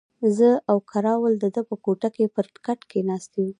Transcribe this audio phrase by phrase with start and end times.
[0.37, 3.43] زه او کراول د ده په کوټه کې پر کټ کښېناستو.